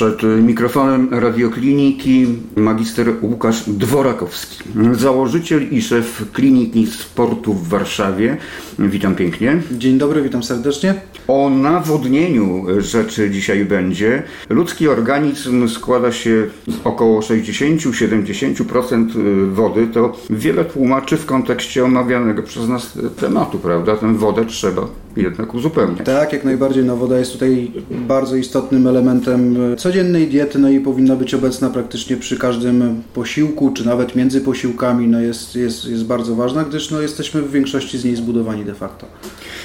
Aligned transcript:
Przed 0.00 0.22
mikrofonem 0.22 1.08
radiokliniki 1.10 2.26
magister 2.56 3.12
Łukasz 3.22 3.62
Dworakowski, 3.66 4.64
założyciel 4.92 5.70
i 5.70 5.82
szef 5.82 6.24
Kliniki 6.32 6.86
Sportu 6.86 7.54
w 7.54 7.68
Warszawie. 7.68 8.36
Witam 8.78 9.14
pięknie. 9.14 9.62
Dzień 9.72 9.98
dobry, 9.98 10.22
witam 10.22 10.42
serdecznie. 10.42 10.94
O 11.28 11.50
nawodnieniu 11.50 12.64
rzeczy 12.78 13.30
dzisiaj 13.30 13.64
będzie. 13.64 14.22
Ludzki 14.48 14.88
organizm 14.88 15.68
składa 15.68 16.12
się 16.12 16.46
z 16.68 16.74
około 16.84 17.20
60-70% 17.20 19.06
wody. 19.52 19.86
To 19.86 20.16
wiele 20.30 20.64
tłumaczy 20.64 21.16
w 21.16 21.26
kontekście 21.26 21.84
omawianego 21.84 22.42
przez 22.42 22.68
nas 22.68 22.98
tematu, 23.20 23.58
prawda? 23.58 23.96
Tę 23.96 24.14
wodę 24.14 24.44
trzeba 24.44 24.86
jednak 25.22 25.54
uzupełniać. 25.54 26.06
Tak, 26.06 26.32
jak 26.32 26.44
najbardziej. 26.44 26.84
No, 26.84 26.96
woda 26.96 27.18
jest 27.18 27.32
tutaj 27.32 27.72
bardzo 27.90 28.36
istotnym 28.36 28.86
elementem 28.86 29.56
codziennej 29.76 30.28
diety, 30.28 30.58
no 30.58 30.70
i 30.70 30.80
powinna 30.80 31.16
być 31.16 31.34
obecna 31.34 31.70
praktycznie 31.70 32.16
przy 32.16 32.38
każdym 32.38 33.02
posiłku, 33.14 33.72
czy 33.72 33.86
nawet 33.86 34.16
między 34.16 34.40
posiłkami. 34.40 35.08
No, 35.08 35.20
jest, 35.20 35.56
jest, 35.56 35.84
jest 35.84 36.04
bardzo 36.04 36.34
ważna, 36.34 36.64
gdyż 36.64 36.90
no, 36.90 37.00
jesteśmy 37.00 37.42
w 37.42 37.52
większości 37.52 37.98
z 37.98 38.04
niej 38.04 38.16
zbudowani 38.16 38.64
de 38.64 38.74
facto. 38.74 39.06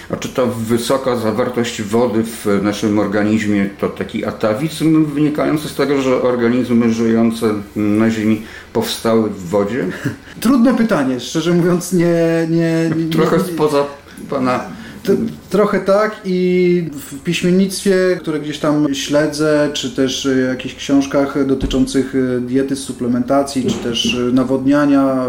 A 0.10 0.16
czy 0.16 0.30
ta 0.30 0.46
wysoka 0.46 1.16
zawartość 1.16 1.82
wody 1.82 2.24
w 2.24 2.60
naszym 2.64 3.00
organizmie 3.00 3.70
to 3.80 3.90
taki 3.90 4.26
atawizm 4.26 5.06
wynikający 5.06 5.68
z 5.68 5.76
tego, 5.76 6.02
że 6.02 6.22
organizmy 6.22 6.94
żyjące 6.94 7.54
na 7.76 8.10
Ziemi 8.10 8.42
powstały 8.74 9.30
w 9.30 9.50
wodzie? 9.50 9.86
Trudne 10.40 10.74
pytanie, 10.74 11.20
szczerze 11.20 11.54
mówiąc 11.54 11.94
nie... 11.94 12.48
nie, 12.50 12.92
nie 12.98 13.10
Trochę 13.12 13.40
spoza 13.40 13.86
Pana 14.30 14.64
Trochę 15.50 15.80
tak 15.80 16.22
i 16.26 16.90
w 16.92 17.24
piśmiennictwie, 17.24 17.96
które 18.20 18.40
gdzieś 18.40 18.60
tam 18.60 18.94
śledzę, 18.94 19.70
czy 19.74 19.92
też 19.92 20.28
w 20.28 20.48
jakichś 20.48 20.76
książkach 20.76 21.46
dotyczących 21.46 22.14
diety, 22.42 22.76
suplementacji, 22.76 23.66
czy 23.66 23.76
też 23.76 24.18
nawodniania, 24.34 25.26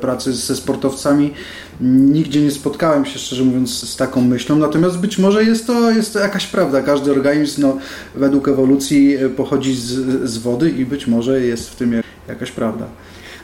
pracy 0.00 0.32
ze 0.32 0.56
sportowcami, 0.56 1.32
nigdzie 1.80 2.42
nie 2.42 2.50
spotkałem 2.50 3.04
się, 3.06 3.18
szczerze 3.18 3.44
mówiąc, 3.44 3.88
z 3.90 3.96
taką 3.96 4.20
myślą. 4.20 4.56
Natomiast 4.56 4.98
być 4.98 5.18
może 5.18 5.44
jest 5.44 5.66
to, 5.66 5.90
jest 5.90 6.12
to 6.12 6.18
jakaś 6.18 6.46
prawda. 6.46 6.82
Każdy 6.82 7.10
organizm 7.10 7.62
no, 7.62 7.78
według 8.14 8.48
ewolucji 8.48 9.16
pochodzi 9.36 9.76
z, 9.76 9.92
z 10.30 10.38
wody 10.38 10.70
i 10.70 10.86
być 10.86 11.06
może 11.06 11.40
jest 11.40 11.70
w 11.70 11.76
tym 11.76 12.02
jakaś 12.28 12.50
prawda. 12.50 12.86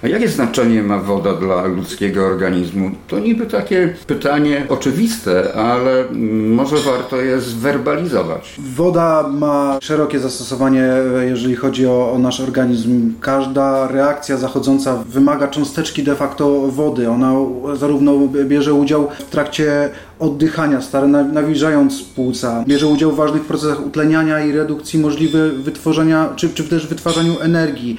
A 0.04 0.08
jakie 0.08 0.28
znaczenie 0.28 0.82
ma 0.82 0.98
woda 0.98 1.32
dla 1.34 1.66
ludzkiego 1.66 2.26
organizmu? 2.26 2.90
To 3.08 3.18
niby 3.18 3.46
takie 3.46 3.94
pytanie 4.06 4.66
oczywiste, 4.68 5.54
ale 5.54 6.04
może 6.30 6.76
warto 6.76 7.16
je 7.16 7.40
zwerbalizować. 7.40 8.56
Woda 8.76 9.28
ma 9.28 9.78
szerokie 9.82 10.18
zastosowanie, 10.18 10.88
jeżeli 11.22 11.56
chodzi 11.56 11.86
o, 11.86 12.12
o 12.12 12.18
nasz 12.18 12.40
organizm. 12.40 13.12
Każda 13.20 13.88
reakcja 13.88 14.36
zachodząca 14.36 14.96
wymaga 15.08 15.48
cząsteczki 15.48 16.02
de 16.02 16.14
facto 16.14 16.60
wody. 16.68 17.10
Ona 17.10 17.32
zarówno 17.74 18.18
bierze 18.44 18.74
udział 18.74 19.08
w 19.18 19.30
trakcie 19.30 19.90
oddychania, 20.18 20.80
stale 20.80 21.06
nawilżając 21.06 22.02
płuca. 22.02 22.64
Bierze 22.68 22.86
udział 22.86 23.12
w 23.12 23.16
ważnych 23.16 23.42
procesach 23.42 23.86
utleniania 23.86 24.44
i 24.44 24.52
redukcji 24.52 24.98
możliwe 24.98 25.48
wytworzenia, 25.50 26.32
czy, 26.36 26.48
czy 26.48 26.64
też 26.64 26.86
wytwarzaniu 26.86 27.40
energii. 27.40 27.96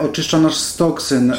Oczyszcza 0.00 0.40
nasz 0.40 0.56
z 0.56 0.76
toksyn, 0.76 1.32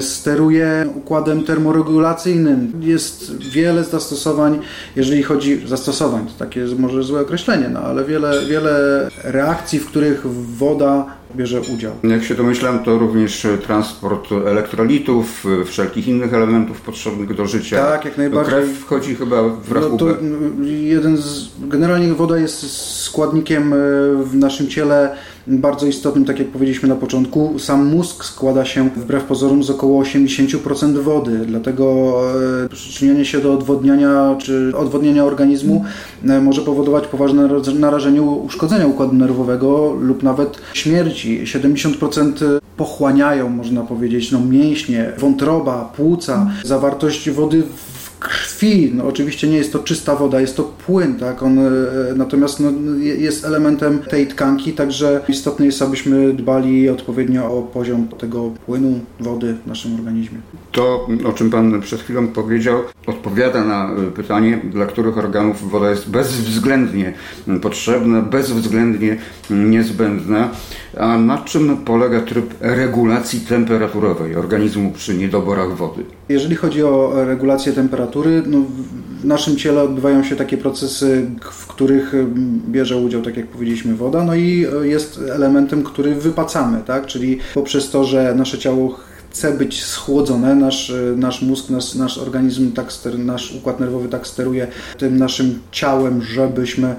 steruje 0.00 0.88
układem 0.94 1.44
termoregulacyjnym. 1.44 2.72
Jest 2.80 3.36
wiele 3.38 3.84
zastosowań, 3.84 4.58
jeżeli 4.96 5.22
chodzi 5.22 5.66
zastosowań, 5.66 6.26
to 6.26 6.44
takie 6.44 6.64
może 6.78 7.02
złe 7.02 7.20
określenie, 7.20 7.68
no 7.68 7.80
ale 7.80 8.04
wiele, 8.04 8.46
wiele 8.46 9.08
reakcji, 9.24 9.78
w 9.78 9.86
których 9.86 10.26
woda 10.56 11.06
bierze 11.36 11.60
udział. 11.60 11.92
Jak 12.02 12.24
się 12.24 12.34
domyślam, 12.34 12.84
to 12.84 12.98
również 12.98 13.46
transport 13.66 14.32
elektrolitów, 14.32 15.44
wszelkich 15.66 16.08
innych 16.08 16.34
elementów 16.34 16.80
potrzebnych 16.80 17.34
do 17.34 17.46
życia. 17.46 17.76
Tak, 17.76 18.04
jak 18.04 18.18
najbardziej. 18.18 18.54
Krew 18.54 18.68
wchodzi 18.68 19.14
chyba 19.14 19.42
w 19.42 19.72
rachubę. 19.72 19.90
No 19.90 19.98
to 19.98 20.06
jeden 20.70 21.16
z, 21.16 21.48
generalnie 21.60 22.14
woda 22.14 22.38
jest 22.38 22.76
składnikiem 23.02 23.74
w 24.24 24.34
naszym 24.34 24.68
ciele 24.68 25.16
bardzo 25.46 25.86
istotnym, 25.86 26.24
tak 26.24 26.38
jak 26.38 26.48
powiedzieliśmy 26.48 26.88
na 26.88 26.96
początku. 26.96 27.58
Sam 27.58 27.86
mózg 27.86 28.24
składa 28.24 28.64
się 28.64 28.90
wbrew 28.96 29.24
pozorom 29.24 29.62
z 29.62 29.70
około 29.70 30.02
80% 30.02 30.98
wody, 30.98 31.38
dlatego 31.46 32.14
przyczynianie 32.72 33.24
się 33.24 33.40
do 33.40 33.52
odwodniania 33.52 34.36
czy 34.38 34.72
odwodnienia 34.76 35.24
organizmu 35.24 35.84
może 36.42 36.62
powodować 36.62 37.06
poważne 37.06 37.48
narażenie 37.74 38.22
uszkodzenia 38.22 38.86
układu 38.86 39.14
nerwowego 39.14 39.96
lub 40.00 40.22
nawet 40.22 40.58
śmierci. 40.72 41.44
70% 41.44 42.32
pochłaniają, 42.76 43.48
można 43.48 43.82
powiedzieć, 43.82 44.32
no, 44.32 44.40
mięśnie, 44.40 45.12
wątroba, 45.18 45.92
płuca, 45.96 46.50
zawartość 46.64 47.30
wody 47.30 47.62
w 47.76 47.91
krwi. 48.22 48.92
No, 48.94 49.04
oczywiście 49.04 49.48
nie 49.48 49.56
jest 49.56 49.72
to 49.72 49.78
czysta 49.78 50.16
woda, 50.16 50.40
jest 50.40 50.56
to 50.56 50.62
płyn, 50.86 51.14
tak? 51.14 51.42
On, 51.42 51.58
natomiast 52.16 52.60
no, 52.60 52.70
jest 53.02 53.44
elementem 53.44 53.98
tej 53.98 54.26
tkanki, 54.26 54.72
także 54.72 55.20
istotne 55.28 55.66
jest, 55.66 55.82
abyśmy 55.82 56.32
dbali 56.32 56.88
odpowiednio 56.88 57.58
o 57.58 57.62
poziom 57.62 58.08
tego 58.08 58.50
płynu, 58.66 59.00
wody 59.20 59.54
w 59.64 59.66
naszym 59.66 59.94
organizmie. 59.94 60.38
To, 60.72 61.08
o 61.24 61.32
czym 61.32 61.50
Pan 61.50 61.80
przed 61.80 62.00
chwilą 62.00 62.28
powiedział, 62.28 62.80
odpowiada 63.06 63.64
na 63.64 63.90
pytanie, 64.16 64.60
dla 64.64 64.86
których 64.86 65.18
organów 65.18 65.70
woda 65.70 65.90
jest 65.90 66.10
bezwzględnie 66.10 67.12
potrzebna, 67.62 68.22
bezwzględnie 68.22 69.16
niezbędna. 69.50 70.50
A 70.98 71.18
na 71.18 71.38
czym 71.38 71.76
polega 71.76 72.20
tryb 72.20 72.54
regulacji 72.60 73.40
temperaturowej 73.40 74.36
organizmu 74.36 74.92
przy 74.92 75.14
niedoborach 75.14 75.76
wody? 75.76 76.04
Jeżeli 76.28 76.56
chodzi 76.56 76.82
o 76.82 77.12
regulację 77.24 77.72
temperatury, 77.72 78.42
no 78.46 78.58
w 79.20 79.24
naszym 79.24 79.56
ciele 79.56 79.82
odbywają 79.82 80.24
się 80.24 80.36
takie 80.36 80.58
procesy, 80.58 81.26
w 81.42 81.66
których 81.66 82.12
bierze 82.68 82.96
udział, 82.96 83.22
tak 83.22 83.36
jak 83.36 83.46
powiedzieliśmy, 83.46 83.94
woda, 83.94 84.24
no 84.24 84.34
i 84.34 84.66
jest 84.82 85.20
elementem, 85.34 85.82
który 85.82 86.14
wypacamy, 86.14 86.80
tak? 86.86 87.06
czyli 87.06 87.38
poprzez 87.54 87.90
to, 87.90 88.04
że 88.04 88.34
nasze 88.34 88.58
ciało 88.58 88.98
chce 89.32 89.52
być 89.52 89.84
schłodzone, 89.84 90.54
nasz, 90.54 90.92
nasz 91.16 91.42
mózg, 91.42 91.70
nasz, 91.70 91.94
nasz 91.94 92.18
organizm, 92.18 92.72
tak 92.72 92.92
ster, 92.92 93.18
nasz 93.18 93.54
układ 93.54 93.80
nerwowy 93.80 94.08
tak 94.08 94.26
steruje 94.26 94.66
tym 94.98 95.16
naszym 95.16 95.58
ciałem, 95.70 96.22
żebyśmy 96.22 96.96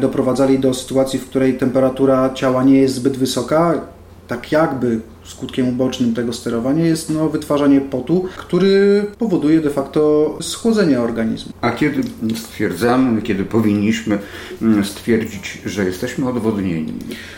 doprowadzali 0.00 0.58
do 0.58 0.74
sytuacji, 0.74 1.18
w 1.18 1.26
której 1.26 1.58
temperatura 1.58 2.30
ciała 2.34 2.64
nie 2.64 2.78
jest 2.78 2.94
zbyt 2.94 3.16
wysoka, 3.16 3.80
tak 4.28 4.52
jakby 4.52 5.00
skutkiem 5.24 5.68
ubocznym 5.68 6.14
tego 6.14 6.32
sterowania 6.32 6.86
jest 6.86 7.10
no, 7.10 7.28
wytwarzanie 7.28 7.80
potu, 7.80 8.28
który 8.36 9.06
powoduje 9.18 9.60
de 9.60 9.70
facto 9.70 10.38
schłodzenie 10.40 11.00
organizmu. 11.00 11.52
A 11.60 11.70
kiedy 11.70 12.02
stwierdzamy, 12.36 13.22
kiedy 13.22 13.44
powinniśmy 13.44 14.18
stwierdzić, 14.84 15.62
że 15.66 15.84
jesteśmy 15.84 16.28
odwodnieni? 16.28 16.92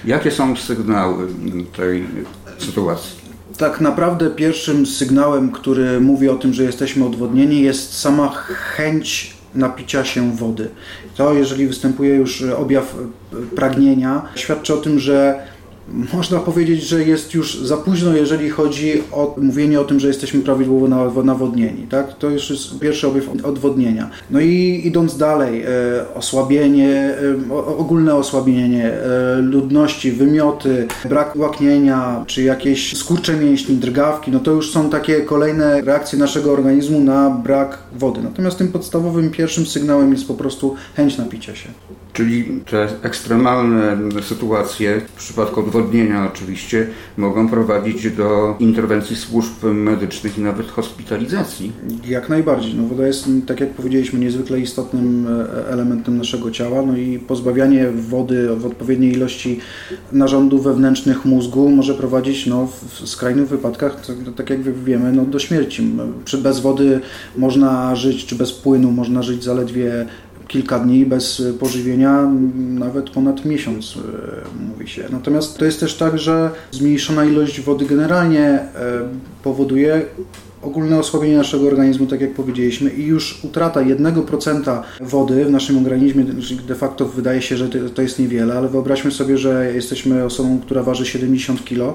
Jakie 0.04 0.30
są 0.30 0.56
sygnały 0.56 1.26
tej 1.76 2.04
sytuacji? 2.58 3.19
Tak 3.58 3.80
naprawdę 3.80 4.30
pierwszym 4.30 4.86
sygnałem, 4.86 5.52
który 5.52 6.00
mówi 6.00 6.28
o 6.28 6.34
tym, 6.34 6.52
że 6.52 6.62
jesteśmy 6.64 7.06
odwodnieni, 7.06 7.62
jest 7.62 7.98
sama 7.98 8.28
chęć 8.28 9.34
napicia 9.54 10.04
się 10.04 10.32
wody. 10.36 10.68
To, 11.16 11.32
jeżeli 11.32 11.66
występuje 11.66 12.14
już 12.14 12.42
objaw 12.42 12.96
pragnienia, 13.56 14.22
świadczy 14.34 14.74
o 14.74 14.76
tym, 14.76 14.98
że 14.98 15.42
można 16.12 16.38
powiedzieć, 16.40 16.82
że 16.82 17.04
jest 17.04 17.34
już 17.34 17.58
za 17.58 17.76
późno, 17.76 18.12
jeżeli 18.12 18.50
chodzi 18.50 19.02
o 19.12 19.34
mówienie 19.42 19.80
o 19.80 19.84
tym, 19.84 20.00
że 20.00 20.08
jesteśmy 20.08 20.40
prawidłowo 20.40 21.22
nawodnieni. 21.22 21.86
Tak? 21.90 22.18
To 22.18 22.30
już 22.30 22.50
jest 22.50 22.78
pierwszy 22.78 23.06
objaw 23.06 23.24
odwodnienia. 23.44 24.10
No 24.30 24.40
i 24.40 24.82
idąc 24.84 25.16
dalej, 25.16 25.62
e, 25.62 25.68
osłabienie, 26.14 27.14
e, 27.50 27.54
ogólne 27.54 28.14
osłabienie 28.14 28.92
e, 28.92 29.36
ludności, 29.40 30.12
wymioty, 30.12 30.86
brak 31.08 31.36
łaknienia, 31.36 32.24
czy 32.26 32.42
jakieś 32.42 32.96
skurcze 32.96 33.36
mięśni, 33.36 33.76
drgawki, 33.76 34.30
no 34.30 34.40
to 34.40 34.50
już 34.50 34.72
są 34.72 34.90
takie 34.90 35.20
kolejne 35.20 35.80
reakcje 35.80 36.18
naszego 36.18 36.52
organizmu 36.52 37.00
na 37.00 37.30
brak 37.30 37.78
wody. 38.00 38.22
Natomiast 38.22 38.58
tym 38.58 38.68
podstawowym 38.68 39.30
pierwszym 39.30 39.66
sygnałem 39.66 40.12
jest 40.12 40.28
po 40.28 40.34
prostu 40.34 40.74
chęć 40.96 41.18
napicia 41.18 41.54
się. 41.54 41.68
Czyli 42.12 42.60
te 42.70 42.88
ekstremalne 43.02 43.96
sytuacje, 44.22 45.00
w 45.14 45.18
przypadku 45.18 45.60
odwodnienia 45.60 46.30
oczywiście, 46.32 46.86
mogą 47.16 47.48
prowadzić 47.48 48.10
do 48.10 48.56
interwencji 48.58 49.16
służb 49.16 49.64
medycznych 49.64 50.38
i 50.38 50.40
nawet 50.40 50.70
hospitalizacji. 50.70 51.72
Jak 52.06 52.28
najbardziej. 52.28 52.74
No, 52.74 52.88
woda 52.88 53.06
jest, 53.06 53.28
tak 53.46 53.60
jak 53.60 53.70
powiedzieliśmy, 53.70 54.18
niezwykle 54.18 54.60
istotnym 54.60 55.28
elementem 55.68 56.18
naszego 56.18 56.50
ciała. 56.50 56.82
No 56.82 56.96
i 56.96 57.18
pozbawianie 57.18 57.90
wody 57.90 58.56
w 58.56 58.66
odpowiedniej 58.66 59.12
ilości 59.12 59.60
narządów 60.12 60.64
wewnętrznych 60.64 61.24
mózgu 61.24 61.70
może 61.70 61.94
prowadzić 61.94 62.46
no, 62.46 62.66
w 62.66 63.08
skrajnych 63.08 63.48
wypadkach, 63.48 64.06
tak, 64.06 64.16
tak 64.36 64.50
jak 64.50 64.62
wiemy, 64.62 65.12
no, 65.12 65.24
do 65.24 65.38
śmierci. 65.38 65.92
Przy 66.24 66.38
bez 66.38 66.60
wody 66.60 67.00
można 67.36 67.89
żyć, 67.94 68.26
czy 68.26 68.34
bez 68.34 68.52
płynu 68.52 68.90
można 68.90 69.22
żyć 69.22 69.44
zaledwie 69.44 70.06
kilka 70.48 70.78
dni 70.78 71.06
bez 71.06 71.42
pożywienia, 71.60 72.30
nawet 72.54 73.10
ponad 73.10 73.44
miesiąc 73.44 73.96
e, 73.96 74.68
mówi 74.68 74.88
się. 74.88 75.04
Natomiast 75.10 75.58
to 75.58 75.64
jest 75.64 75.80
też 75.80 75.94
tak, 75.94 76.18
że 76.18 76.50
zmniejszona 76.70 77.24
ilość 77.24 77.60
wody 77.60 77.86
generalnie 77.86 78.44
e, 78.44 78.68
powoduje 79.42 80.02
ogólne 80.62 80.98
osłabienie 80.98 81.36
naszego 81.36 81.66
organizmu, 81.66 82.06
tak 82.06 82.20
jak 82.20 82.34
powiedzieliśmy, 82.34 82.90
i 82.90 83.04
już 83.04 83.44
utrata 83.44 83.80
1% 83.80 84.82
wody 85.00 85.44
w 85.44 85.50
naszym 85.50 85.78
organizmie, 85.78 86.24
de 86.68 86.74
facto 86.74 87.06
wydaje 87.06 87.42
się, 87.42 87.56
że 87.56 87.68
to 87.94 88.02
jest 88.02 88.18
niewiele, 88.18 88.58
ale 88.58 88.68
wyobraźmy 88.68 89.10
sobie, 89.10 89.38
że 89.38 89.72
jesteśmy 89.74 90.24
osobą, 90.24 90.60
która 90.60 90.82
waży 90.82 91.06
70 91.06 91.64
kg, 91.64 91.94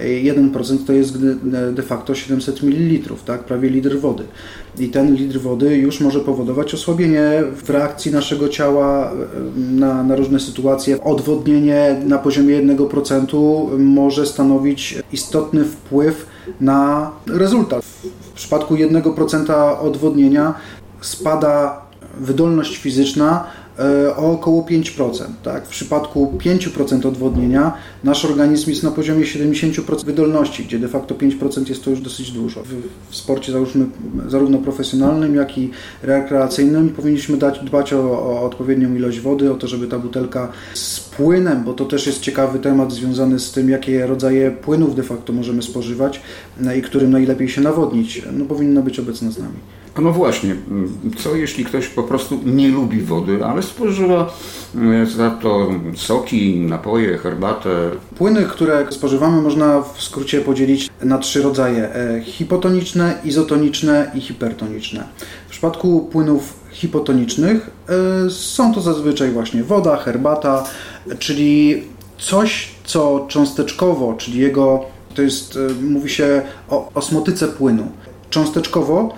1% 0.00 0.78
to 0.86 0.92
jest 0.92 1.18
de 1.72 1.82
facto 1.82 2.14
700 2.14 2.62
ml, 2.62 3.14
tak? 3.26 3.44
prawie 3.44 3.70
litr 3.70 3.98
wody. 4.00 4.24
I 4.78 4.88
ten 4.88 5.14
litr 5.14 5.38
wody 5.38 5.76
już 5.76 6.00
może 6.00 6.20
powodować 6.20 6.74
osłabienie 6.74 7.42
w 7.64 7.70
reakcji 7.70 8.12
naszego 8.12 8.48
ciała 8.48 9.12
na, 9.56 10.02
na 10.02 10.16
różne 10.16 10.40
sytuacje. 10.40 11.00
Odwodnienie 11.02 12.00
na 12.06 12.18
poziomie 12.18 12.62
1% 12.62 13.78
może 13.78 14.26
stanowić 14.26 14.98
istotny 15.12 15.64
wpływ 15.64 16.26
na 16.60 17.10
rezultat. 17.26 17.84
Przypadku 18.36 18.74
1% 18.74 19.78
odwodnienia 19.80 20.54
spada 21.00 21.80
wydolność 22.16 22.76
fizyczna 22.76 23.44
o 24.16 24.32
około 24.32 24.62
5%. 24.62 25.24
Tak? 25.42 25.66
W 25.66 25.68
przypadku 25.68 26.32
5% 26.38 27.08
odwodnienia 27.08 27.72
nasz 28.04 28.24
organizm 28.24 28.70
jest 28.70 28.82
na 28.82 28.90
poziomie 28.90 29.24
70% 29.24 30.04
wydolności, 30.04 30.64
gdzie 30.64 30.78
de 30.78 30.88
facto 30.88 31.14
5% 31.14 31.68
jest 31.68 31.84
to 31.84 31.90
już 31.90 32.00
dosyć 32.00 32.30
dużo. 32.30 32.62
W, 32.62 32.68
w 33.10 33.16
sporcie 33.16 33.52
załóżmy, 33.52 33.86
zarówno 34.28 34.58
profesjonalnym, 34.58 35.34
jak 35.34 35.58
i 35.58 35.70
rekreacyjnym 36.02 36.88
powinniśmy 36.88 37.36
dać, 37.36 37.58
dbać 37.58 37.92
o, 37.92 38.00
o 38.00 38.42
odpowiednią 38.42 38.94
ilość 38.94 39.20
wody, 39.20 39.52
o 39.52 39.54
to, 39.54 39.68
żeby 39.68 39.86
ta 39.86 39.98
butelka 39.98 40.52
z 40.74 41.00
płynem, 41.00 41.64
bo 41.64 41.72
to 41.72 41.84
też 41.84 42.06
jest 42.06 42.20
ciekawy 42.20 42.58
temat 42.58 42.92
związany 42.92 43.38
z 43.38 43.52
tym, 43.52 43.70
jakie 43.70 44.06
rodzaje 44.06 44.50
płynów 44.50 44.94
de 44.94 45.02
facto 45.02 45.32
możemy 45.32 45.62
spożywać 45.62 46.20
no 46.60 46.74
i 46.74 46.82
którym 46.82 47.10
najlepiej 47.10 47.48
się 47.48 47.60
nawodnić, 47.60 48.22
no 48.32 48.44
powinna 48.44 48.82
być 48.82 48.98
obecna 48.98 49.30
z 49.30 49.38
nami. 49.38 49.56
No 49.98 50.12
właśnie, 50.12 50.56
co 51.18 51.36
jeśli 51.36 51.64
ktoś 51.64 51.88
po 51.88 52.02
prostu 52.02 52.40
nie 52.44 52.68
lubi 52.68 53.02
wody, 53.02 53.44
ale 53.44 53.62
spożywa 53.62 54.34
e, 55.02 55.06
za 55.06 55.30
to 55.30 55.70
soki, 55.96 56.56
napoje, 56.60 57.18
herbatę? 57.18 57.90
Płyny, 58.18 58.44
które 58.44 58.86
spożywamy, 58.90 59.42
można 59.42 59.80
w 59.80 60.02
skrócie 60.02 60.40
podzielić 60.40 60.88
na 61.02 61.18
trzy 61.18 61.42
rodzaje: 61.42 61.94
e, 61.94 62.20
hipotoniczne, 62.22 63.18
izotoniczne 63.24 64.10
i 64.14 64.20
hipertoniczne. 64.20 65.04
W 65.46 65.50
przypadku 65.50 66.08
płynów 66.12 66.60
hipotonicznych 66.70 67.70
e, 68.26 68.30
są 68.30 68.74
to 68.74 68.80
zazwyczaj 68.80 69.30
właśnie 69.30 69.64
woda, 69.64 69.96
herbata, 69.96 70.64
czyli 71.18 71.82
coś, 72.18 72.70
co 72.84 73.26
cząsteczkowo, 73.28 74.14
czyli 74.14 74.38
jego, 74.38 74.84
to 75.14 75.22
jest, 75.22 75.58
mówi 75.82 76.10
się 76.10 76.42
o 76.68 76.90
osmotyce 76.94 77.48
płynu. 77.48 77.88
Cząsteczkowo 78.30 79.14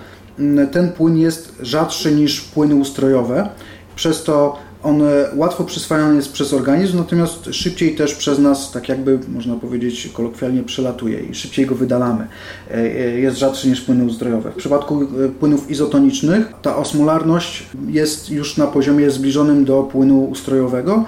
ten 0.71 0.91
płyn 0.91 1.17
jest 1.17 1.55
rzadszy 1.61 2.11
niż 2.11 2.41
płyny 2.41 2.75
ustrojowe, 2.75 3.49
przez 3.95 4.23
to 4.23 4.69
on 4.83 5.01
łatwo 5.35 5.63
przyswajany 5.63 6.15
jest 6.15 6.31
przez 6.31 6.53
organizm, 6.53 6.97
natomiast 6.97 7.49
szybciej 7.51 7.95
też 7.95 8.15
przez 8.15 8.39
nas, 8.39 8.71
tak 8.71 8.89
jakby 8.89 9.19
można 9.27 9.55
powiedzieć 9.55 10.09
kolokwialnie, 10.13 10.63
przelatuje 10.63 11.19
i 11.19 11.35
szybciej 11.35 11.65
go 11.65 11.75
wydalamy. 11.75 12.27
E, 12.71 12.75
e, 12.75 13.19
jest 13.19 13.37
rzadszy 13.37 13.69
niż 13.69 13.81
płyny 13.81 14.05
uzdrojowe. 14.05 14.51
W 14.51 14.55
przypadku 14.55 15.01
e, 15.01 15.29
płynów 15.29 15.71
izotonicznych 15.71 16.53
ta 16.61 16.75
osmolarność 16.75 17.65
jest 17.87 18.29
już 18.29 18.57
na 18.57 18.67
poziomie 18.67 19.11
zbliżonym 19.11 19.65
do 19.65 19.83
płynu 19.83 20.23
ustrojowego, 20.23 21.05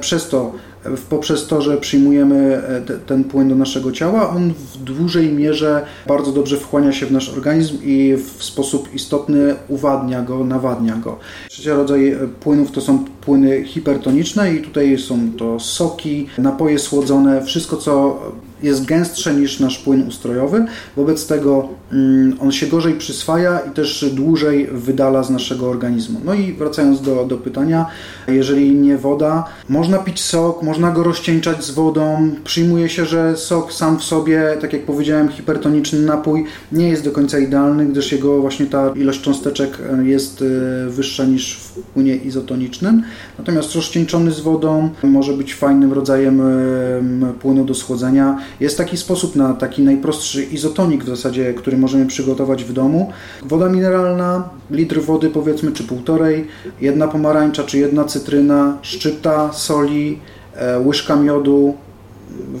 przez 0.00 0.28
to 0.28 0.52
poprzez 1.10 1.46
to, 1.46 1.62
że 1.62 1.76
przyjmujemy 1.76 2.62
e, 2.88 2.98
ten 3.06 3.24
płyn 3.24 3.48
do 3.48 3.54
naszego 3.54 3.92
ciała, 3.92 4.30
on 4.30 4.52
w 4.52 4.76
dużej 4.76 5.32
mierze 5.32 5.86
bardzo 6.06 6.32
dobrze 6.32 6.56
wchłania 6.56 6.92
się 6.92 7.06
w 7.06 7.12
nasz 7.12 7.28
organizm 7.28 7.78
i 7.82 8.16
w 8.16 8.44
sposób 8.44 8.94
istotny 8.94 9.54
uwadnia 9.68 10.22
go, 10.22 10.44
nawadnia 10.44 10.96
go. 10.96 11.18
Trzeci 11.48 11.70
rodzaj 11.70 12.08
e, 12.08 12.18
płynów 12.40 12.70
to 12.70 12.80
są 12.80 13.04
płyny 13.20 13.64
hipertoniczne 13.64 14.54
i 14.54 14.62
tutaj 14.62 14.98
są 14.98 15.32
to 15.38 15.60
soki, 15.60 16.26
napoje 16.38 16.78
słodzone, 16.78 17.44
wszystko 17.44 17.76
co 17.76 18.20
jest 18.62 18.84
gęstsze 18.84 19.34
niż 19.34 19.60
nasz 19.60 19.78
płyn 19.78 20.08
ustrojowy, 20.08 20.64
wobec 20.96 21.26
tego 21.26 21.68
on 22.40 22.52
się 22.52 22.66
gorzej 22.66 22.94
przyswaja 22.94 23.58
i 23.58 23.70
też 23.70 24.04
dłużej 24.12 24.68
wydala 24.72 25.22
z 25.22 25.30
naszego 25.30 25.70
organizmu. 25.70 26.20
No 26.24 26.34
i 26.34 26.52
wracając 26.52 27.02
do, 27.02 27.24
do 27.24 27.38
pytania, 27.38 27.86
jeżeli 28.28 28.74
nie 28.74 28.98
woda, 28.98 29.44
można 29.68 29.98
pić 29.98 30.20
sok, 30.20 30.62
można 30.62 30.90
go 30.90 31.02
rozcieńczać 31.02 31.64
z 31.64 31.70
wodą. 31.70 32.30
Przyjmuje 32.44 32.88
się, 32.88 33.04
że 33.06 33.36
sok 33.36 33.72
sam 33.72 33.98
w 33.98 34.04
sobie, 34.04 34.56
tak 34.60 34.72
jak 34.72 34.82
powiedziałem, 34.82 35.28
hipertoniczny 35.28 36.00
napój 36.00 36.44
nie 36.72 36.88
jest 36.88 37.04
do 37.04 37.12
końca 37.12 37.38
idealny, 37.38 37.86
gdyż 37.86 38.12
jego 38.12 38.40
właśnie 38.40 38.66
ta 38.66 38.92
ilość 38.96 39.20
cząsteczek 39.20 39.78
e, 39.92 40.04
jest 40.04 40.42
e, 40.42 40.90
wyższa 40.90 41.24
niż 41.24 41.56
w 41.56 41.72
płynie 41.72 42.16
izotonicznym. 42.16 43.02
Natomiast 43.38 43.74
rozcieńczony 43.74 44.32
z 44.32 44.40
wodą 44.40 44.90
może 45.02 45.32
być 45.32 45.54
fajnym 45.54 45.92
rodzajem 45.92 46.40
e, 46.40 47.32
płynu 47.40 47.64
do 47.64 47.74
schłodzenia. 47.74 48.38
Jest 48.60 48.78
taki 48.78 48.96
sposób 48.96 49.36
na 49.36 49.54
taki 49.54 49.82
najprostszy 49.82 50.44
izotonik 50.44 51.04
w 51.04 51.08
zasadzie, 51.08 51.54
który 51.54 51.79
możemy 51.80 52.06
przygotować 52.06 52.64
w 52.64 52.72
domu. 52.72 53.12
Woda 53.42 53.68
mineralna, 53.68 54.48
litr 54.70 55.00
wody 55.00 55.30
powiedzmy, 55.30 55.72
czy 55.72 55.84
półtorej, 55.84 56.46
jedna 56.80 57.08
pomarańcza, 57.08 57.64
czy 57.64 57.78
jedna 57.78 58.04
cytryna, 58.04 58.78
szczypta 58.82 59.52
soli, 59.52 60.18
e, 60.54 60.80
łyżka 60.80 61.16
miodu, 61.16 61.74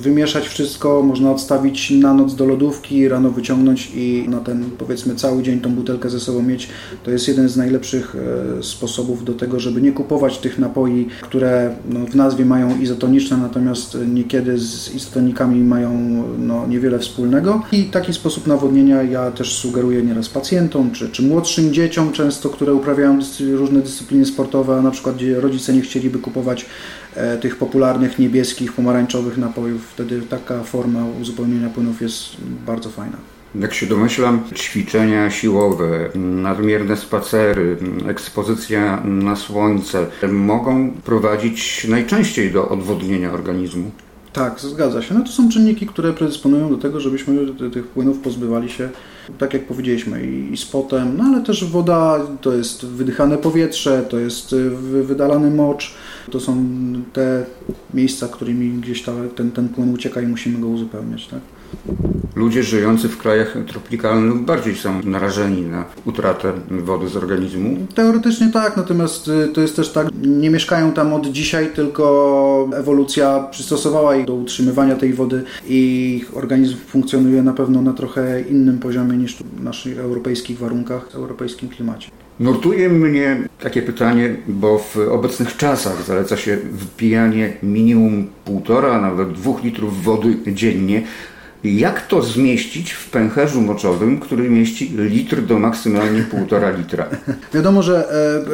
wymieszać 0.00 0.48
wszystko, 0.48 1.02
można 1.02 1.30
odstawić 1.30 1.90
na 1.90 2.14
noc 2.14 2.34
do 2.34 2.46
lodówki, 2.46 3.08
rano 3.08 3.30
wyciągnąć 3.30 3.90
i 3.94 4.24
na 4.28 4.40
ten 4.40 4.70
powiedzmy 4.78 5.14
cały 5.14 5.42
dzień 5.42 5.60
tą 5.60 5.74
butelkę 5.74 6.10
ze 6.10 6.20
sobą 6.20 6.42
mieć. 6.42 6.68
To 7.04 7.10
jest 7.10 7.28
jeden 7.28 7.48
z 7.48 7.56
najlepszych 7.56 8.16
e, 8.58 8.62
sposobów 8.62 9.24
do 9.24 9.34
tego, 9.34 9.60
żeby 9.60 9.82
nie 9.82 9.92
kupować 9.92 10.38
tych 10.38 10.58
napoi, 10.58 11.08
które 11.20 11.76
no, 11.90 12.06
w 12.06 12.14
nazwie 12.14 12.44
mają 12.44 12.80
izotoniczne, 12.80 13.36
natomiast 13.36 13.98
niekiedy 14.06 14.58
z 14.58 14.94
izotonikami 14.94 15.60
mają 15.60 16.24
no, 16.38 16.66
niewiele 16.66 16.98
wspólnego. 16.98 17.62
I 17.72 17.84
taki 17.84 18.12
sposób 18.12 18.46
nawodnienia 18.46 19.02
ja 19.02 19.30
też 19.30 19.52
sugeruję 19.52 20.02
nieraz 20.02 20.28
pacjentom, 20.28 20.90
czy, 20.90 21.08
czy 21.08 21.22
młodszym 21.22 21.72
dzieciom 21.72 22.12
często, 22.12 22.48
które 22.48 22.74
uprawiają 22.74 23.18
różne 23.52 23.80
dyscypliny 23.80 24.26
sportowe, 24.26 24.76
a 24.76 24.82
na 24.82 24.90
przykład 24.90 25.16
rodzice 25.40 25.72
nie 25.72 25.80
chcieliby 25.80 26.18
kupować 26.18 26.66
E, 27.16 27.38
tych 27.38 27.56
popularnych 27.56 28.18
niebieskich, 28.18 28.72
pomarańczowych 28.72 29.38
napojów. 29.38 29.89
Wtedy 29.94 30.22
taka 30.22 30.62
forma 30.62 31.04
uzupełnienia 31.20 31.70
płynów 31.70 32.02
jest 32.02 32.36
bardzo 32.66 32.90
fajna. 32.90 33.16
Jak 33.54 33.74
się 33.74 33.86
domyślam, 33.86 34.44
ćwiczenia 34.54 35.30
siłowe, 35.30 36.10
nadmierne 36.14 36.96
spacery, 36.96 37.76
ekspozycja 38.08 39.02
na 39.04 39.36
słońce 39.36 40.06
mogą 40.32 40.90
prowadzić 41.04 41.86
najczęściej 41.88 42.52
do 42.52 42.68
odwodnienia 42.68 43.32
organizmu. 43.32 43.90
Tak, 44.32 44.60
zgadza 44.60 45.02
się. 45.02 45.14
No 45.14 45.20
to 45.20 45.32
są 45.32 45.48
czynniki, 45.48 45.86
które 45.86 46.12
predysponują 46.12 46.70
do 46.70 46.76
tego, 46.76 47.00
żebyśmy 47.00 47.46
tych 47.72 47.86
płynów 47.86 48.18
pozbywali 48.18 48.68
się, 48.68 48.88
tak 49.38 49.54
jak 49.54 49.66
powiedzieliśmy, 49.66 50.26
i, 50.26 50.56
z 50.56 50.64
potem, 50.64 51.16
no 51.16 51.24
ale 51.24 51.42
też 51.42 51.64
woda 51.64 52.20
to 52.40 52.52
jest 52.52 52.86
wydychane 52.86 53.38
powietrze, 53.38 54.02
to 54.08 54.18
jest 54.18 54.52
y, 54.52 54.70
wydalany 55.02 55.50
mocz, 55.50 55.94
to 56.30 56.40
są 56.40 56.64
te 57.12 57.44
miejsca, 57.94 58.28
którymi 58.28 58.80
gdzieś 58.80 59.02
ta, 59.02 59.12
ten, 59.36 59.50
ten 59.50 59.68
płyn 59.68 59.94
ucieka 59.94 60.20
i 60.20 60.26
musimy 60.26 60.58
go 60.58 60.68
uzupełniać. 60.68 61.26
Tak? 61.26 61.40
Ludzie 62.36 62.62
żyjący 62.62 63.08
w 63.08 63.18
krajach 63.18 63.56
tropikalnych 63.66 64.38
bardziej 64.38 64.76
są 64.76 65.02
narażeni 65.04 65.62
na 65.62 65.84
utratę 66.04 66.52
wody 66.70 67.08
z 67.08 67.16
organizmu? 67.16 67.76
Teoretycznie 67.94 68.48
tak, 68.48 68.76
natomiast 68.76 69.28
y, 69.28 69.48
to 69.48 69.60
jest 69.60 69.76
też 69.76 69.92
tak, 69.92 70.08
nie 70.22 70.50
mieszkają 70.50 70.92
tam 70.92 71.12
od 71.12 71.26
dzisiaj, 71.26 71.68
tylko 71.74 72.68
ewolucja 72.76 73.48
przystosowała 73.50 74.16
ich 74.16 74.26
do 74.26 74.34
utrzymywania 74.34 74.96
tej 74.96 75.12
wody 75.12 75.44
i 75.68 76.16
ich 76.16 76.36
organizm 76.36 76.76
funkcjonuje 76.86 77.42
na 77.42 77.52
pewno 77.52 77.82
na 77.82 77.92
trochę 77.92 78.40
innym 78.40 78.78
poziomie 78.78 79.16
niż 79.16 79.36
w 79.36 79.64
naszych 79.64 79.98
europejskich 79.98 80.58
warunkach, 80.58 81.10
w 81.10 81.14
europejskim 81.14 81.68
klimacie. 81.68 82.10
Nurtuje 82.40 82.88
mnie 82.88 83.48
takie 83.62 83.82
pytanie, 83.82 84.36
bo 84.48 84.78
w 84.78 84.96
obecnych 85.10 85.56
czasach 85.56 86.02
zaleca 86.02 86.36
się 86.36 86.58
wypijanie 86.72 87.52
minimum 87.62 88.26
półtora, 88.44 89.00
nawet 89.00 89.32
dwóch 89.32 89.64
litrów 89.64 90.04
wody 90.04 90.36
dziennie. 90.46 91.02
Jak 91.64 92.06
to 92.06 92.22
zmieścić 92.22 92.92
w 92.92 93.10
pęcherzu 93.10 93.60
moczowym, 93.60 94.20
który 94.20 94.50
mieści 94.50 94.92
litr 94.96 95.42
do 95.42 95.58
maksymalnie 95.58 96.22
półtora 96.22 96.70
litra? 96.70 97.06
Wiadomo, 97.54 97.82
że 97.82 98.08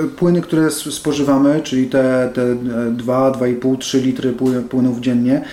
e, 0.04 0.08
płyny, 0.08 0.40
które 0.40 0.70
spożywamy, 0.70 1.60
czyli 1.64 1.86
te, 1.86 2.30
te 2.34 2.56
2, 2.92 3.32
2,5, 3.32 3.78
3 3.78 4.00
litry 4.00 4.34
płynów 4.70 5.00
dziennie, 5.00 5.44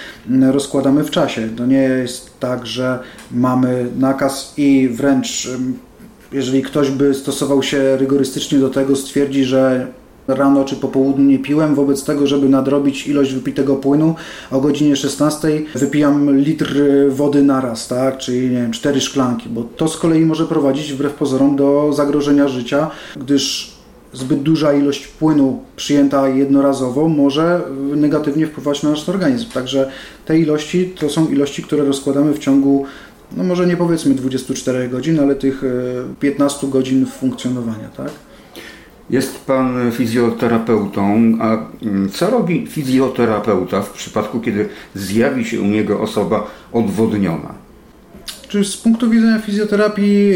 rozkładamy 0.52 1.04
w 1.04 1.12
czasie. 1.12 1.50
To 1.58 1.66
nie 1.66 1.82
jest 1.82 2.40
tak, 2.40 2.66
że 2.66 3.00
mamy 3.32 3.86
nakaz 4.00 4.54
i 4.58 4.90
wręcz 4.90 5.50
jeżeli 6.32 6.62
ktoś 6.62 6.90
by 6.90 7.14
stosował 7.14 7.64
się 7.64 7.98
rygorystycznie 7.98 8.60
do 8.60 8.70
tego, 8.70 8.96
stwierdzi, 8.96 9.44
że 9.44 9.88
rano 10.28 10.66
czy 10.66 10.76
po 10.76 10.88
południu 10.88 11.26
nie 11.26 11.40
piłem, 11.40 11.76
wobec 11.76 12.04
tego, 12.04 12.28
żeby 12.28 12.50
nadrobić 12.50 13.08
ilość 13.08 13.34
wypitego 13.34 13.76
płynu, 13.76 14.16
o 14.52 14.62
godzinie 14.62 14.96
16 14.96 15.62
wypijam 15.76 16.38
litr 16.38 16.76
wody 17.10 17.44
naraz, 17.44 17.88
tak? 17.88 18.18
czyli 18.18 18.50
nie 18.50 18.58
wiem, 18.58 18.72
cztery 18.72 19.02
szklanki, 19.02 19.50
bo 19.50 19.64
to 19.64 19.88
z 19.88 19.98
kolei 19.98 20.26
może 20.26 20.46
prowadzić 20.46 20.94
wbrew 20.94 21.14
pozorom 21.14 21.56
do 21.56 21.94
zagrożenia 21.94 22.48
życia, 22.48 22.92
gdyż 23.16 23.74
zbyt 24.14 24.42
duża 24.42 24.74
ilość 24.74 25.08
płynu 25.08 25.60
przyjęta 25.76 26.28
jednorazowo 26.28 27.10
może 27.10 27.62
negatywnie 27.96 28.48
wpływać 28.48 28.84
na 28.84 28.90
nasz 28.90 29.10
organizm. 29.10 29.46
Także 29.54 29.92
te 30.26 30.40
ilości 30.40 30.94
to 31.00 31.10
są 31.10 31.28
ilości, 31.28 31.64
które 31.64 31.86
rozkładamy 31.86 32.34
w 32.34 32.40
ciągu 32.40 32.86
no 33.38 33.44
może 33.44 33.68
nie 33.68 33.78
powiedzmy 33.78 34.16
24 34.16 34.90
godzin, 34.90 35.20
ale 35.20 35.36
tych 35.36 35.64
15 36.20 36.68
e, 36.68 36.70
godzin 36.70 37.06
funkcjonowania, 37.06 37.90
tak? 37.98 38.10
Jest 39.10 39.46
Pan 39.46 39.92
fizjoterapeutą, 39.92 41.34
a 41.40 41.58
mm, 41.82 42.10
co 42.10 42.30
robi 42.30 42.68
fizjoterapeuta 42.68 43.82
w 43.82 43.90
przypadku, 43.90 44.40
kiedy 44.40 44.70
zjawi 44.96 45.46
się 45.46 45.62
u 45.62 45.66
niego 45.66 46.02
osoba 46.02 46.48
odwodniona? 46.74 47.64
Czy 48.48 48.64
z 48.66 48.78
punktu 48.78 49.10
widzenia 49.10 49.40
fizjoterapii 49.40 50.32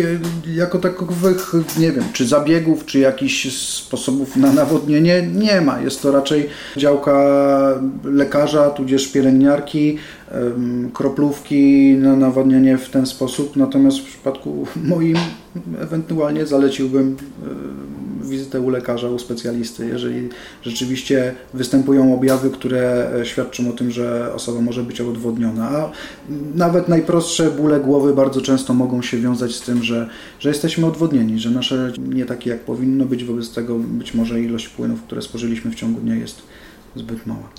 jako 0.55 0.79
takowych, 0.79 1.53
nie 1.79 1.91
wiem, 1.91 2.03
czy 2.13 2.27
zabiegów, 2.27 2.85
czy 2.85 2.99
jakichś 2.99 3.53
sposobów 3.53 4.35
na 4.35 4.53
nawodnienie 4.53 5.21
nie 5.21 5.61
ma. 5.61 5.81
Jest 5.81 6.01
to 6.01 6.11
raczej 6.11 6.49
działka 6.77 7.13
lekarza, 8.03 8.69
tudzież 8.69 9.07
pielęgniarki, 9.07 9.97
kroplówki 10.93 11.93
na 11.93 12.15
nawodnienie 12.15 12.77
w 12.77 12.89
ten 12.89 13.05
sposób. 13.05 13.55
Natomiast 13.55 13.99
w 13.99 14.05
przypadku 14.05 14.67
moim 14.83 15.17
ewentualnie 15.81 16.45
zaleciłbym 16.45 17.17
wizytę 18.27 18.61
u 18.61 18.69
lekarza, 18.69 19.09
u 19.09 19.19
specjalisty, 19.19 19.87
jeżeli 19.87 20.29
rzeczywiście 20.61 21.35
występują 21.53 22.15
objawy, 22.15 22.49
które 22.49 23.11
e, 23.21 23.25
świadczą 23.25 23.69
o 23.69 23.73
tym, 23.73 23.91
że 23.91 24.33
osoba 24.33 24.61
może 24.61 24.83
być 24.83 25.01
odwodniona. 25.01 25.69
A 25.69 25.91
nawet 26.55 26.87
najprostsze 26.87 27.51
bóle 27.51 27.79
głowy 27.79 28.13
bardzo 28.13 28.41
często 28.41 28.73
mogą 28.73 29.01
się 29.01 29.17
wiązać 29.17 29.55
z 29.55 29.61
tym, 29.61 29.83
że, 29.83 30.09
że 30.39 30.49
jesteśmy 30.49 30.85
odwodnieni, 30.85 31.39
że 31.39 31.49
nasze 31.49 31.91
nie 31.97 32.25
takie 32.25 32.49
jak 32.49 32.59
powinno 32.59 33.05
być, 33.05 33.23
wobec 33.23 33.53
tego 33.53 33.75
być 33.75 34.13
może 34.13 34.41
ilość 34.41 34.69
płynów, 34.69 35.01
które 35.01 35.21
spożyliśmy 35.21 35.71
w 35.71 35.75
ciągu 35.75 36.01
dnia 36.01 36.15
jest 36.15 36.41
zbyt 36.95 37.25
mała. 37.25 37.49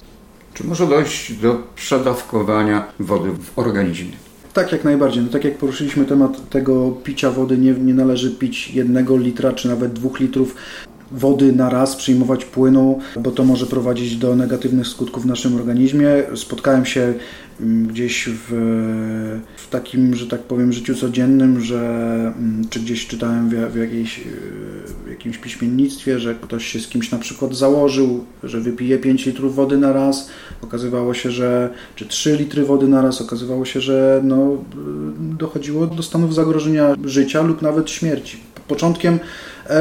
Czy 0.55 0.65
może 0.65 0.87
dojść 0.87 1.33
do 1.33 1.63
przedawkowania 1.75 2.93
wody 3.01 3.31
w 3.33 3.59
organizmie? 3.59 4.28
Tak, 4.59 4.73
jak 4.73 4.85
najbardziej. 4.85 5.23
No, 5.23 5.29
tak 5.31 5.45
jak 5.45 5.59
poruszyliśmy 5.59 6.05
temat 6.05 6.49
tego 6.49 6.91
picia 6.91 7.31
wody, 7.31 7.59
nie, 7.59 7.73
nie 7.73 7.95
należy 7.95 8.31
pić 8.31 8.71
jednego 8.71 9.17
litra 9.17 9.53
czy 9.53 9.69
nawet 9.69 9.93
dwóch 9.93 10.21
litrów 10.21 10.55
wody 11.12 11.53
na 11.53 11.71
raz, 11.71 11.97
przyjmować 11.97 12.45
płynu, 12.45 12.99
bo 13.21 13.31
to 13.31 13.45
może 13.45 13.67
prowadzić 13.67 14.17
do 14.17 14.37
negatywnych 14.37 14.87
skutków 14.87 15.23
w 15.23 15.27
naszym 15.27 15.57
organizmie. 15.57 16.09
Spotkałem 16.35 16.87
się 16.87 17.15
mm, 17.61 17.87
gdzieś 17.87 18.29
w, 18.29 18.49
w 19.57 19.69
takim, 19.71 20.15
że 20.15 20.27
tak 20.27 20.43
powiem, 20.43 20.73
życiu 20.73 20.95
codziennym, 20.95 21.61
że 21.61 21.81
mm, 22.38 22.69
czy 22.71 22.81
gdzieś 22.81 23.07
czytałem 23.07 23.49
w, 23.49 23.73
w, 23.73 23.77
jakiejś, 23.77 24.21
w 25.07 25.11
jakimś 25.11 25.38
piśmiennictwie, 25.38 26.19
że 26.19 26.35
ktoś 26.35 26.67
się 26.67 26.81
z 26.81 26.88
kimś 26.88 27.11
na 27.11 27.19
przykład 27.19 27.55
założył, 27.55 28.25
że 28.43 28.61
wypije 28.61 28.99
5 28.99 29.27
litrów 29.27 29.55
wody 29.55 29.79
na 29.79 29.93
raz. 29.93 30.29
Okazywało 30.62 31.15
się, 31.15 31.31
że 31.31 31.71
czy 31.97 32.07
3 32.07 32.37
litry 32.37 32.65
wody 32.65 32.88
na 32.88 33.03
raz, 33.03 33.21
okazywało 33.21 33.65
się, 33.65 33.81
że 33.81 34.21
no, 34.25 34.65
dochodziło 35.19 35.87
do 35.87 36.03
stanów 36.03 36.35
zagrożenia 36.35 36.95
życia 37.05 37.43
lub 37.43 37.62
nawet 37.62 37.91
śmierci. 37.91 38.41
Początkiem 38.69 39.19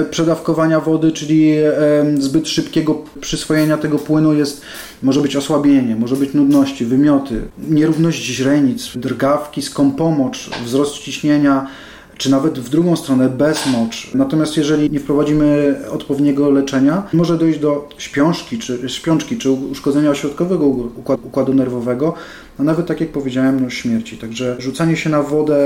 przedawkowania 0.09 0.79
wody, 0.79 1.11
czyli 1.11 1.51
e, 1.57 1.73
zbyt 2.19 2.47
szybkiego 2.47 3.03
przyswojenia 3.21 3.77
tego 3.77 3.99
płynu 3.99 4.33
jest, 4.33 4.61
może 5.03 5.21
być 5.21 5.35
osłabienie, 5.35 5.95
może 5.95 6.15
być 6.15 6.33
nudności, 6.33 6.85
wymioty, 6.85 7.41
nierówność 7.69 8.23
źrenic, 8.23 8.91
drgawki, 8.95 9.61
skąpomocz, 9.61 10.49
wzrost 10.65 10.97
ciśnienia, 10.97 11.67
czy 12.17 12.31
nawet 12.31 12.59
w 12.59 12.69
drugą 12.69 12.95
stronę 12.95 13.29
bezmocz. 13.29 14.11
Natomiast 14.13 14.57
jeżeli 14.57 14.91
nie 14.91 14.99
wprowadzimy 14.99 15.75
odpowiedniego 15.91 16.49
leczenia, 16.49 17.03
może 17.13 17.37
dojść 17.37 17.59
do 17.59 17.89
śpiączki 17.97 18.57
czy, 18.57 18.89
śpiączki, 18.89 19.37
czy 19.37 19.51
uszkodzenia 19.51 20.09
ośrodkowego 20.09 20.65
układu 21.23 21.53
nerwowego, 21.53 22.13
a 22.59 22.63
nawet 22.63 22.87
tak 22.87 23.01
jak 23.01 23.09
powiedziałem, 23.09 23.59
no, 23.61 23.69
śmierci. 23.69 24.17
Także 24.17 24.55
rzucanie 24.59 24.97
się 24.97 25.09
na 25.09 25.23
wodę 25.23 25.57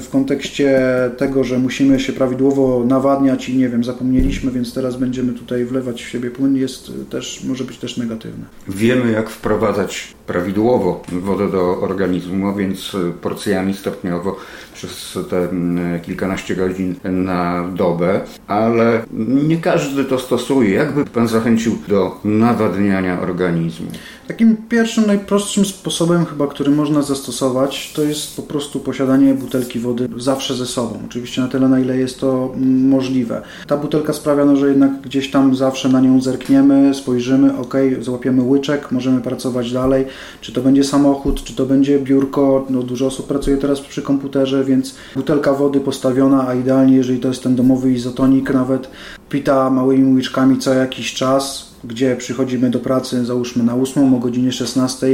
w 0.00 0.08
kontekście 0.08 0.80
tego, 1.16 1.44
że 1.44 1.58
musimy 1.58 2.00
się 2.00 2.12
prawidłowo 2.12 2.84
nawadniać 2.86 3.48
i 3.48 3.56
nie 3.56 3.68
wiem, 3.68 3.84
zapomnieliśmy, 3.84 4.50
więc 4.50 4.74
teraz 4.74 4.96
będziemy 4.96 5.32
tutaj 5.32 5.64
wlewać 5.64 6.04
w 6.04 6.08
siebie 6.08 6.30
płyn, 6.30 6.56
jest 6.56 6.92
też, 7.10 7.44
może 7.44 7.64
być 7.64 7.78
też 7.78 7.96
negatywne. 7.96 8.44
Wiemy, 8.68 9.12
jak 9.12 9.30
wprowadzać 9.30 10.14
prawidłowo 10.26 11.02
wodę 11.12 11.50
do 11.50 11.80
organizmu, 11.80 12.54
więc 12.54 12.96
porcjami 13.22 13.74
stopniowo 13.74 14.36
przez 14.76 15.18
te 15.30 15.38
mm, 15.38 16.00
kilkanaście 16.00 16.56
godzin 16.56 16.94
na 17.04 17.68
dobę, 17.74 18.20
ale 18.46 19.02
nie 19.12 19.56
każdy 19.56 20.04
to 20.04 20.18
stosuje. 20.18 20.70
Jakby 20.70 21.04
Pan 21.04 21.28
zachęcił 21.28 21.78
do 21.88 22.20
nawadniania 22.24 23.20
organizmu? 23.20 23.86
Takim 24.28 24.56
pierwszym, 24.68 25.06
najprostszym 25.06 25.64
sposobem 25.64 26.24
chyba, 26.24 26.46
który 26.46 26.70
można 26.70 27.02
zastosować, 27.02 27.92
to 27.92 28.02
jest 28.02 28.36
po 28.36 28.42
prostu 28.42 28.80
posiadanie 28.80 29.34
butelki 29.34 29.78
wody 29.78 30.08
zawsze 30.16 30.54
ze 30.54 30.66
sobą. 30.66 30.98
Oczywiście 31.06 31.40
na 31.40 31.48
tyle, 31.48 31.68
na 31.68 31.80
ile 31.80 31.96
jest 31.96 32.20
to 32.20 32.52
możliwe. 32.88 33.42
Ta 33.66 33.76
butelka 33.76 34.12
sprawia, 34.12 34.44
no, 34.44 34.56
że 34.56 34.68
jednak 34.68 35.00
gdzieś 35.00 35.30
tam 35.30 35.56
zawsze 35.56 35.88
na 35.88 36.00
nią 36.00 36.20
zerkniemy, 36.20 36.94
spojrzymy, 36.94 37.56
ok, 37.58 37.74
złapiemy 38.00 38.42
łyczek, 38.42 38.92
możemy 38.92 39.20
pracować 39.20 39.72
dalej. 39.72 40.04
Czy 40.40 40.52
to 40.52 40.60
będzie 40.60 40.84
samochód, 40.84 41.44
czy 41.44 41.56
to 41.56 41.66
będzie 41.66 41.98
biurko, 41.98 42.66
no 42.70 42.82
dużo 42.82 43.06
osób 43.06 43.26
pracuje 43.26 43.56
teraz 43.56 43.80
przy 43.80 44.02
komputerze, 44.02 44.64
więc 44.66 44.94
butelka 45.14 45.52
wody 45.52 45.80
postawiona, 45.80 46.48
a 46.48 46.54
idealnie, 46.54 46.96
jeżeli 46.96 47.18
to 47.20 47.28
jest 47.28 47.42
ten 47.42 47.56
domowy 47.56 47.92
izotonik, 47.92 48.54
nawet 48.54 48.88
pita 49.28 49.70
małymi 49.70 50.14
łyczkami 50.14 50.58
co 50.58 50.74
jakiś 50.74 51.14
czas, 51.14 51.75
gdzie 51.88 52.16
przychodzimy 52.16 52.70
do 52.70 52.78
pracy, 52.78 53.24
załóżmy 53.24 53.64
na 53.64 53.74
8 53.74 54.14
o 54.14 54.18
godzinie 54.18 54.52
16, 54.52 55.06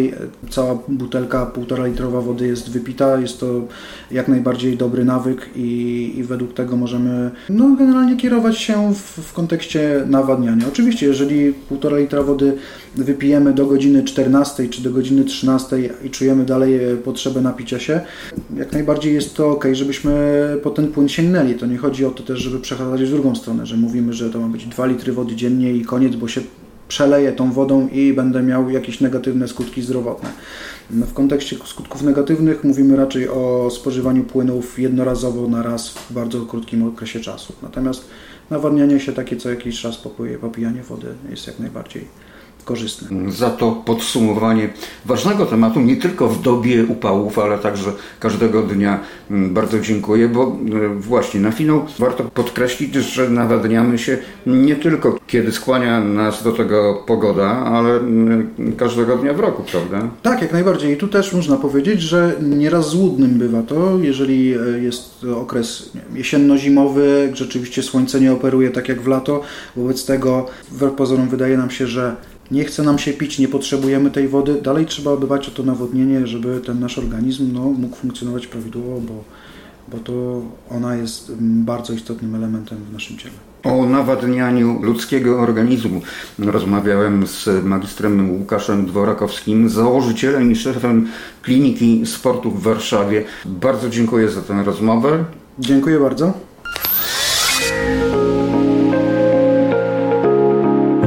cała 0.51 0.79
butelka 0.89 1.47
półtora 1.47 1.87
litrowa 1.87 2.21
wody 2.21 2.47
jest 2.47 2.71
wypita. 2.71 3.21
Jest 3.21 3.41
to 3.41 3.47
jak 4.11 4.29
najbardziej 4.29 4.77
dobry 4.77 5.05
nawyk 5.05 5.51
i, 5.57 6.13
i 6.17 6.23
według 6.23 6.55
tego 6.55 6.77
możemy 6.77 7.31
no, 7.49 7.77
generalnie 7.79 8.17
kierować 8.17 8.59
się 8.59 8.95
w, 8.95 8.99
w 8.99 9.33
kontekście 9.33 10.05
nawadniania. 10.07 10.69
Oczywiście, 10.69 11.07
jeżeli 11.07 11.53
półtora 11.53 11.99
litra 11.99 12.23
wody 12.23 12.57
wypijemy 12.95 13.53
do 13.53 13.67
godziny 13.67 14.05
14 14.05 14.69
czy 14.69 14.83
do 14.83 14.91
godziny 14.91 15.25
13 15.25 15.77
i 16.05 16.11
czujemy 16.11 16.45
dalej 16.45 16.81
potrzebę 17.05 17.41
napicia 17.41 17.79
się, 17.79 18.01
jak 18.57 18.73
najbardziej 18.73 19.15
jest 19.15 19.35
to 19.35 19.51
ok, 19.51 19.65
żebyśmy 19.73 20.13
po 20.63 20.71
ten 20.71 20.89
płyn 20.89 21.09
sięgnęli. 21.09 21.55
To 21.55 21.67
nie 21.67 21.77
chodzi 21.79 22.05
o 22.05 22.11
to 22.11 22.23
też, 22.23 22.39
żeby 22.39 22.61
przechodzić 22.61 23.09
w 23.09 23.13
drugą 23.13 23.35
stronę, 23.35 23.67
że 23.67 23.77
mówimy, 23.77 24.13
że 24.13 24.31
to 24.31 24.41
ma 24.41 24.49
być 24.49 24.67
2 24.67 24.87
litry 24.87 25.13
wody 25.13 25.37
dziennie 25.37 25.73
i 25.73 25.85
koniec, 25.85 26.17
bo 26.17 26.29
się 26.29 26.41
przeleję 26.93 27.33
tą 27.33 27.53
wodą 27.53 27.89
i 27.89 28.13
będę 28.13 28.43
miał 28.43 28.71
jakieś 28.71 29.01
negatywne 29.01 29.49
skutki 29.49 29.83
zdrowotne. 29.83 30.29
W 30.91 31.13
kontekście 31.13 31.57
skutków 31.65 32.03
negatywnych 32.03 32.65
mówimy 32.65 32.97
raczej 32.97 33.29
o 33.29 33.69
spożywaniu 33.71 34.25
płynów 34.25 34.79
jednorazowo 34.79 35.49
na 35.49 35.63
raz 35.63 35.89
w 35.89 36.13
bardzo 36.13 36.47
krótkim 36.47 36.89
okresie 36.89 37.21
czasu. 37.21 37.53
Natomiast 37.63 38.05
nawadnianie 38.51 39.01
się 39.01 39.13
takie 39.13 39.37
co 39.37 39.51
jakiś 39.51 39.81
czas 39.81 39.99
popijanie 40.41 40.83
wody 40.83 41.07
jest 41.31 41.47
jak 41.47 41.59
najbardziej 41.59 42.09
korzystne. 42.65 43.33
Za 43.33 43.51
to 43.51 43.73
podsumowanie 43.73 44.69
ważnego 45.05 45.47
tematu, 45.47 45.81
nie 45.81 45.97
tylko 45.97 46.29
w 46.29 46.43
dobie 46.43 46.85
upałów, 46.85 47.39
ale 47.39 47.59
także 47.59 47.93
każdego 48.21 48.63
dnia 48.63 49.01
mm, 49.31 49.55
bardzo 49.55 49.81
dziękuję, 49.81 50.29
bo 50.29 50.43
e, 50.43 50.89
właśnie 50.95 51.41
na 51.41 51.51
finał 51.51 51.87
warto 51.99 52.25
podkreślić, 52.25 52.95
że 52.95 53.31
nawadniamy 53.31 53.99
się 53.99 54.19
nie 54.47 54.77
tylko 54.77 55.19
kiedy 55.27 55.53
skłania 55.53 56.01
nas 56.01 56.43
do 56.43 56.53
tego 56.53 57.03
pogoda, 57.07 57.49
ale 57.49 57.97
mm, 57.97 58.53
każdego 58.77 59.17
dnia 59.17 59.35
w 59.35 59.41
roku, 59.41 59.63
prawda? 59.73 60.09
Tak, 60.23 60.43
jak 60.43 60.53
najbardziej. 60.53 60.93
I 60.93 60.97
tu 60.97 61.09
też 61.09 61.33
można 61.33 61.57
powiedzieć, 61.57 62.01
że 62.01 62.37
nieraz 62.43 62.89
złudnym 62.89 63.39
bywa 63.39 63.63
to, 63.63 63.99
jeżeli 63.99 64.55
e, 64.55 64.79
jest 64.83 65.27
okres 65.37 65.91
jesienno-zimowy, 66.15 67.31
rzeczywiście 67.35 67.83
słońce 67.83 68.21
nie 68.21 68.33
operuje 68.33 68.71
tak 68.71 68.89
jak 68.89 69.01
w 69.01 69.07
lato, 69.07 69.41
wobec 69.77 70.07
tego 70.07 70.47
wbrew 70.71 70.93
pozorom 70.93 71.29
wydaje 71.29 71.57
nam 71.57 71.71
się, 71.71 71.87
że 71.87 72.17
nie 72.53 72.65
chce 72.65 72.83
nam 72.83 72.99
się 72.99 73.13
pić, 73.13 73.39
nie 73.39 73.49
potrzebujemy 73.49 74.11
tej 74.11 74.29
wody, 74.29 74.63
dalej 74.63 74.87
trzeba 74.87 75.17
dbać 75.17 75.49
o 75.49 75.51
to 75.51 75.63
nawodnienie, 75.63 76.27
żeby 76.27 76.61
ten 76.67 76.81
nasz 76.81 76.99
organizm 76.99 77.53
no, 77.53 77.61
mógł 77.61 77.97
funkcjonować 77.97 78.47
prawidłowo, 78.47 79.01
bo, 79.01 79.25
bo 79.89 79.99
to 79.99 80.43
ona 80.71 80.97
jest 80.97 81.33
bardzo 81.41 81.93
istotnym 81.93 82.35
elementem 82.35 82.79
w 82.91 82.93
naszym 82.93 83.19
ciele. 83.19 83.35
O 83.63 83.87
nawadnianiu 83.87 84.83
ludzkiego 84.83 85.41
organizmu 85.41 86.01
rozmawiałem 86.39 87.27
z 87.27 87.65
magistrem 87.65 88.31
Łukaszem 88.31 88.87
Dworakowskim, 88.87 89.69
założycielem 89.69 90.53
i 90.53 90.57
szefem 90.57 91.09
Kliniki 91.43 92.07
Sportu 92.07 92.51
w 92.51 92.63
Warszawie. 92.63 93.25
Bardzo 93.45 93.91
dziękuję 93.91 94.29
za 94.29 94.43
tę 94.43 94.63
rozmowę. 94.65 95.25
Dziękuję 95.59 96.01
bardzo. 96.01 96.52